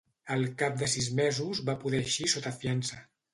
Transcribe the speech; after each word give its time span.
Al 0.35 0.45
cap 0.61 0.79
de 0.79 0.87
sis 0.93 1.09
mesos, 1.19 1.61
va 1.67 1.77
poder 1.85 2.01
eixir 2.07 2.27
sota 2.35 2.55
fiança. 2.65 3.01